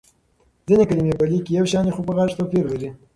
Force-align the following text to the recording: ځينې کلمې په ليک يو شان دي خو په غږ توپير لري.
ځينې 0.67 0.83
کلمې 0.89 1.13
په 1.19 1.25
ليک 1.31 1.45
يو 1.57 1.65
شان 1.71 1.83
دي 1.85 1.91
خو 1.95 2.01
په 2.07 2.13
غږ 2.17 2.29
توپير 2.37 2.65
لري. 2.71 2.89